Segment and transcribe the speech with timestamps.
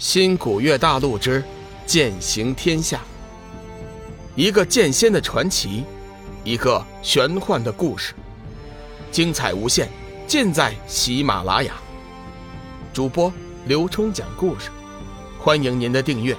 [0.00, 1.44] 新古月大陆之
[1.84, 3.02] 剑行天下，
[4.34, 5.84] 一个剑仙的传奇，
[6.42, 8.14] 一个玄幻的故事，
[9.12, 9.90] 精彩无限，
[10.26, 11.74] 尽在喜马拉雅。
[12.94, 13.30] 主播
[13.66, 14.70] 刘冲讲故事，
[15.38, 16.34] 欢迎您的订阅。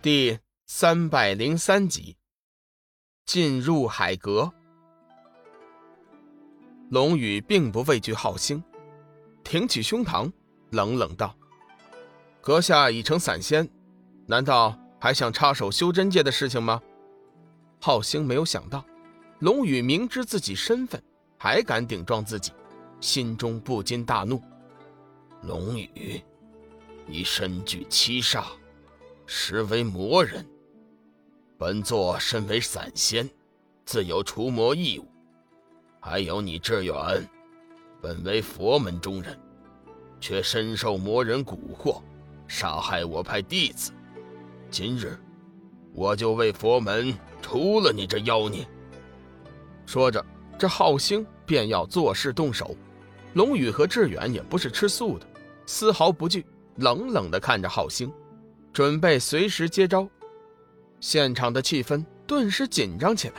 [0.00, 2.16] 第三百零三集，
[3.26, 4.50] 进入海阁。
[6.88, 8.64] 龙宇并不畏惧浩星，
[9.44, 10.32] 挺起胸膛。
[10.74, 11.34] 冷冷道
[12.42, 13.68] ：“阁下已成散仙，
[14.26, 16.82] 难道还想插手修真界的事情吗？”
[17.80, 18.84] 浩星没有想到，
[19.40, 21.02] 龙宇明知自己身份，
[21.38, 22.52] 还敢顶撞自己，
[23.00, 24.42] 心中不禁大怒
[25.44, 26.22] ：“龙宇，
[27.06, 28.44] 你身具七煞，
[29.26, 30.46] 实为魔人。
[31.58, 33.28] 本座身为散仙，
[33.84, 35.06] 自有除魔义务。
[36.00, 36.94] 还有你志远，
[38.00, 39.38] 本为佛门中人。”
[40.24, 42.00] 却深受魔人蛊惑，
[42.48, 43.92] 杀害我派弟子。
[44.70, 45.18] 今日，
[45.92, 48.66] 我就为佛门除了你这妖孽。
[49.84, 50.24] 说着，
[50.58, 52.74] 这浩星便要作势动手。
[53.34, 55.26] 龙宇和志远也不是吃素的，
[55.66, 58.10] 丝毫不惧，冷冷地看着浩星，
[58.72, 60.08] 准备随时接招。
[61.00, 63.34] 现场的气氛顿时紧张起来。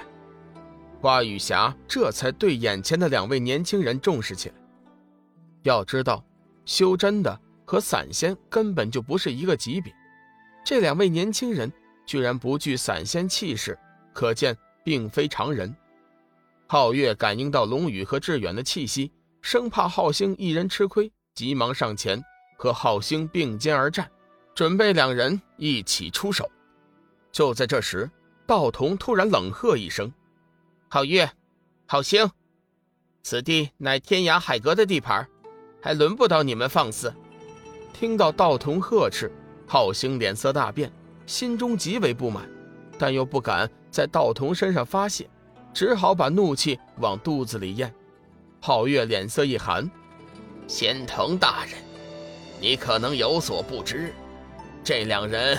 [1.01, 4.55] 花雨霞这才对眼前的两位年轻人重视起来。
[5.63, 6.23] 要知道。
[6.65, 9.93] 修真的和散仙根本就不是一个级别，
[10.65, 11.71] 这两位年轻人
[12.05, 13.77] 居然不惧散仙气势，
[14.13, 15.75] 可见并非常人。
[16.67, 22.21] 皓月感应到龙宇和志远的气息，生怕浩星一人吃亏，急忙上前
[22.57, 24.09] 和浩星并肩而战，
[24.55, 26.49] 准备两人一起出手。
[27.31, 28.09] 就在这时，
[28.47, 30.11] 道童突然冷喝一声
[30.89, 31.29] ：“皓月，
[31.87, 32.27] 皓星，
[33.21, 35.27] 此地乃天涯海阁的地盘。”
[35.85, 37.13] 还轮不到你们放肆！
[37.93, 39.31] 听到道童呵斥，
[39.67, 40.91] 浩星脸色大变，
[41.27, 42.49] 心中极为不满，
[42.97, 45.29] 但又不敢在道童身上发泄，
[45.75, 47.93] 只好把怒气往肚子里咽。
[48.59, 49.87] 皓月脸色一寒
[50.65, 51.75] ：“仙藤大人，
[52.59, 54.11] 你可能有所不知，
[54.83, 55.55] 这两人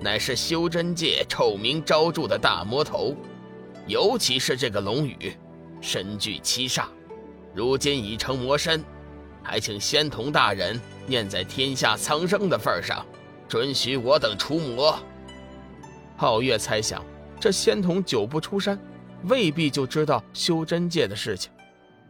[0.00, 3.12] 乃是修真界臭名昭著的大魔头，
[3.88, 5.36] 尤其是这个龙宇，
[5.80, 6.84] 身具七煞，
[7.52, 8.80] 如今已成魔身。”
[9.44, 13.06] 还请仙童大人念在天下苍生的份上，
[13.46, 14.98] 准许我等除魔。
[16.18, 17.04] 皓月猜想，
[17.38, 18.78] 这仙童久不出山，
[19.24, 21.52] 未必就知道修真界的事情，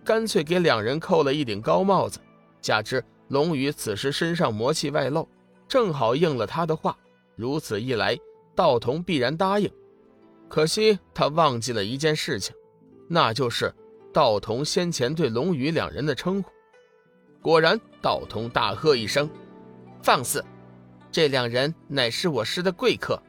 [0.04, 2.20] 干脆给两人扣了一顶高帽子。
[2.60, 5.28] 加之龙宇此时身上魔气外露，
[5.66, 6.96] 正好应了他的话。
[7.34, 8.16] 如此一来，
[8.54, 9.68] 道童必然答应。
[10.48, 12.54] 可惜他忘记了一件事情，
[13.08, 13.74] 那就是
[14.12, 16.48] 道童先前对龙宇两人的称呼。
[17.44, 19.28] 果然，道童大喝一声
[20.02, 20.42] ：“放肆！
[21.12, 23.22] 这两人乃是我师的贵客，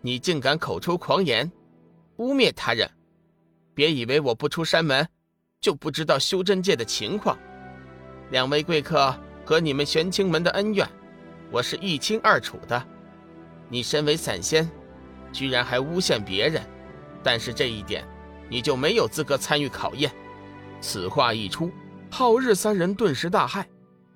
[0.00, 1.50] 你竟敢口出狂言，
[2.18, 2.88] 污蔑他人！
[3.74, 5.04] 别以为我不出山门，
[5.60, 7.36] 就不知道修真界的情况。
[8.30, 9.12] 两位贵客
[9.44, 10.88] 和你们玄清门的恩怨，
[11.50, 12.80] 我是一清二楚的。
[13.68, 14.70] 你身为散仙，
[15.32, 16.62] 居然还诬陷别人，
[17.24, 18.06] 但是这一点，
[18.48, 20.08] 你就没有资格参与考验。”
[20.80, 21.72] 此话一出。
[22.10, 23.64] 浩日三人顿时大骇，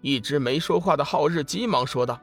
[0.01, 2.21] 一直没说话的浩日急忙说道：“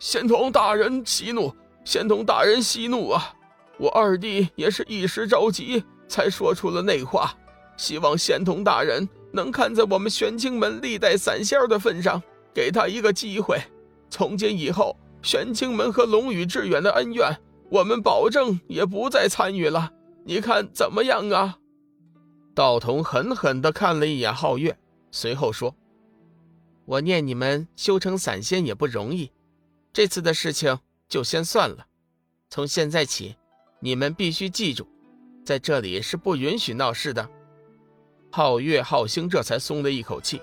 [0.00, 3.32] 仙童大人息怒，仙童大人息怒啊！
[3.78, 7.32] 我二弟也是一时着急才说出了那话，
[7.76, 12.20] 希望仙童大人能看在我们玄清门历代散仙的份上，
[12.52, 13.60] 给他一个机会。
[14.10, 17.36] 从今以后，玄清门和龙宇致远的恩怨，
[17.70, 19.90] 我们保证也不再参与了。
[20.24, 21.58] 你看怎么样啊？”
[22.56, 24.76] 道童狠狠地看了一眼皓月。
[25.16, 25.74] 随后说
[26.84, 29.32] ：“我念你们修成散仙也不容易，
[29.90, 30.78] 这次的事情
[31.08, 31.86] 就先算了。
[32.50, 33.34] 从现在起，
[33.80, 34.86] 你们必须记住，
[35.42, 37.26] 在这里是不允许闹事的。”
[38.30, 40.42] 皓月、皓星这才松了一口气，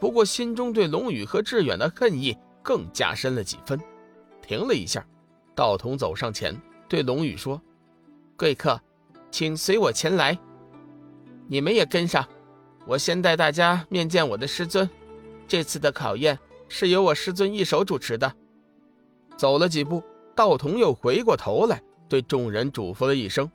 [0.00, 3.78] 不过心中对龙宇和志远的恨意更加深了几分。
[4.40, 5.06] 停了一下，
[5.54, 7.60] 道童走上前对龙宇说
[8.38, 8.80] ：“贵客，
[9.30, 10.38] 请随我前来，
[11.46, 12.26] 你们也跟上。”
[12.86, 14.88] 我先带大家面见我的师尊，
[15.48, 16.38] 这次的考验
[16.68, 18.30] 是由我师尊一手主持的。
[19.36, 20.02] 走了几步，
[20.34, 23.50] 道童又回过头来对众人嘱咐了一声，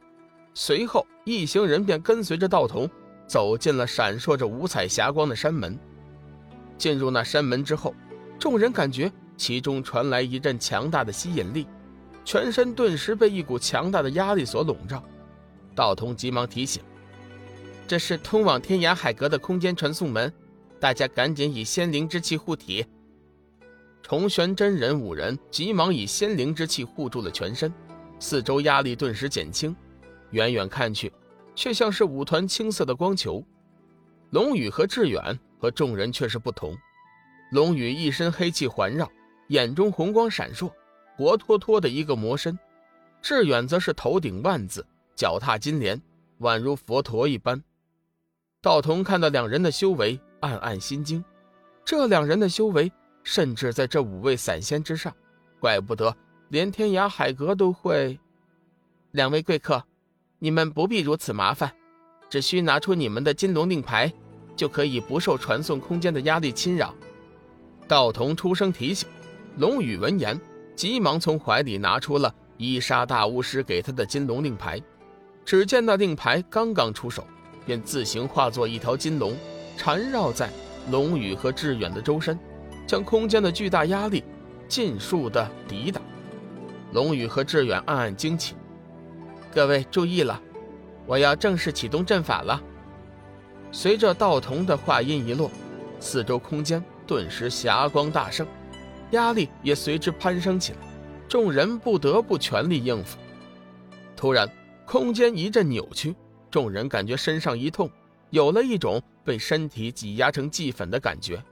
[0.53, 2.89] 随后一行人便跟随着道童
[3.27, 5.77] 走进了闪烁着五彩霞光的山门。
[6.77, 7.93] 进入那山门之后，
[8.39, 11.67] 众人感觉其中传来一阵强大的吸引力，
[12.25, 15.03] 全身顿时被一股强大的压力所笼罩。
[15.75, 16.81] 道童急忙提醒。
[17.89, 20.31] 这是通往天涯海阁的空间传送门，
[20.79, 22.85] 大家赶紧以仙灵之气护体。
[24.03, 27.73] 重玄真人五人急忙以仙灵之气护住了全身，
[28.19, 29.75] 四周压力顿时减轻。
[30.29, 31.11] 远远看去，
[31.55, 33.43] 却像是五团青色的光球。
[34.29, 36.77] 龙宇和志远和众人却是不同。
[37.49, 39.11] 龙宇一身黑气环绕，
[39.47, 40.71] 眼中红光闪烁，
[41.17, 42.53] 活脱脱的一个魔身；
[43.19, 44.85] 志远则是头顶万字，
[45.15, 45.99] 脚踏金莲，
[46.41, 47.59] 宛如佛陀一般。
[48.61, 51.23] 道童看到两人的修为，暗暗心惊。
[51.85, 52.91] 这两人的修为，
[53.23, 55.15] 甚至在这五位散仙之上，
[55.61, 56.13] 怪不得
[56.49, 58.19] 连天涯海阁都会。
[59.11, 59.81] 两位贵客，
[60.39, 61.71] 你们不必如此麻烦，
[62.29, 64.11] 只需拿出你们的金龙令牌，
[64.57, 66.93] 就可以不受传送空间的压力侵扰。
[67.87, 69.07] 道童出声提醒。
[69.55, 70.39] 龙宇闻言，
[70.75, 74.81] 急忙从怀里拿出了伊莎大巫师给他的金龙令牌。
[75.43, 77.25] 只见那令牌刚刚出手，
[77.65, 79.35] 便自行化作一条金龙，
[79.77, 80.49] 缠绕在。
[80.91, 82.39] 龙宇和志远的周身，
[82.87, 84.23] 将空间的巨大压力
[84.67, 86.01] 尽数的抵挡。
[86.93, 88.55] 龙宇和志远暗暗惊奇
[89.53, 90.41] ：“各位注意了，
[91.05, 92.59] 我要正式启动阵法了。”
[93.71, 95.51] 随着道童的话音一落，
[95.99, 98.47] 四周空间顿时霞光大盛，
[99.11, 100.79] 压力也随之攀升起来。
[101.27, 103.19] 众人不得不全力应付。
[104.15, 104.49] 突然，
[104.87, 106.15] 空间一阵扭曲，
[106.49, 107.89] 众人感觉身上一痛。
[108.31, 111.43] 有了一种被身体挤压成齑粉的感觉。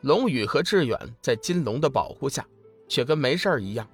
[0.00, 2.44] 龙宇和志远在金龙的保护下，
[2.88, 3.88] 却跟没事儿一样。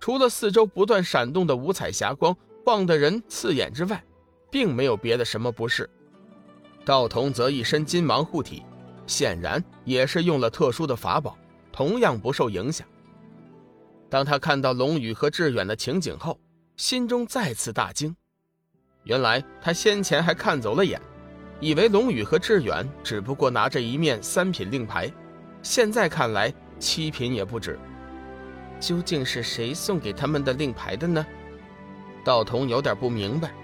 [0.00, 4.02] 除了四周不断闪动的五彩霞光晃得人刺眼之外，
[4.50, 5.88] 并没有别的什么不适。
[6.84, 8.64] 道童则一身金芒护体，
[9.06, 11.38] 显然也是用了特殊的法宝，
[11.70, 12.86] 同样不受影响。
[14.10, 16.38] 当他看到龙宇和志远的情景后，
[16.76, 18.16] 心中再次大惊。
[19.06, 21.00] 原来他先前还看走了眼。
[21.60, 25.10] 以为龙宇和志远只不过拿着一面三品令牌，
[25.62, 27.78] 现在看来七品也不止。
[28.78, 31.24] 究竟是谁送给他们的令牌的呢？
[32.22, 33.54] 道童有点不明白。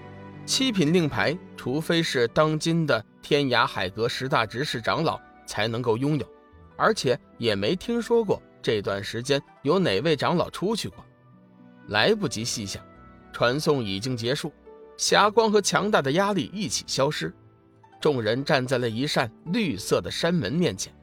[0.47, 6.27] 七品令牌，除非是当今的天涯海阁十大执事长老才能够拥有，
[6.77, 11.05] 而且也没听说过这段时间有哪位长老出去过。
[11.89, 12.83] 来不及细想，
[13.33, 14.51] 传送已经结束，
[15.03, 17.35] 霞光和强大的压力一起消失。
[18.01, 20.95] 众人站在了一扇绿色的山门面前，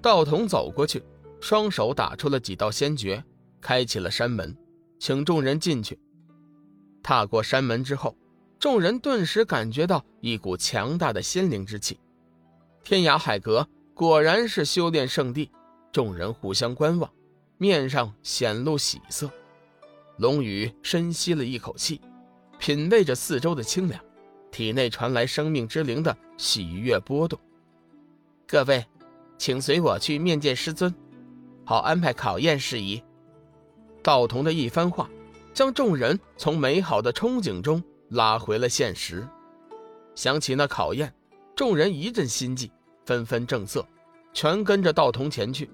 [0.00, 1.02] 道童走过去，
[1.40, 3.20] 双手打出了几道仙诀，
[3.60, 4.56] 开启了山门，
[5.00, 5.98] 请众人进去。
[7.02, 8.16] 踏过山门之后，
[8.60, 11.98] 众人顿时感觉到一股强大的心灵之气。
[12.84, 15.50] 天涯海阁果然是修炼圣地，
[15.90, 17.10] 众人互相观望，
[17.58, 19.28] 面上显露喜色。
[20.18, 22.00] 龙宇深吸了一口气，
[22.60, 24.00] 品味着四周的清凉。
[24.52, 27.38] 体内传来生命之灵的喜悦波动。
[28.48, 28.84] 各位，
[29.38, 30.92] 请随我去面见师尊，
[31.64, 33.00] 好安排考验事宜。
[34.02, 35.08] 道童的一番话，
[35.54, 39.26] 将众人从美好的憧憬中拉回了现实。
[40.16, 41.14] 想起那考验，
[41.54, 42.72] 众人一阵心悸，
[43.06, 43.86] 纷纷正色，
[44.34, 45.70] 全跟着道童前去。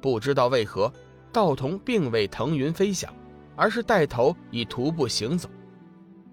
[0.00, 0.90] 不知道为何，
[1.30, 3.12] 道童并未腾云飞翔，
[3.54, 5.50] 而是带头以徒步行走。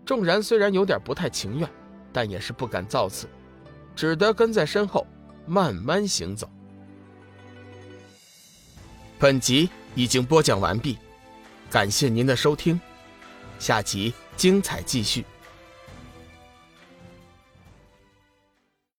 [0.05, 1.67] 众人虽然有点不太情愿，
[2.13, 3.27] 但也是不敢造次，
[3.95, 5.05] 只得跟在身后
[5.47, 6.47] 慢慢行走。
[9.17, 10.97] 本集已经播讲完毕，
[11.71, 12.79] 感谢您的收听，
[13.57, 15.25] 下集精彩继续。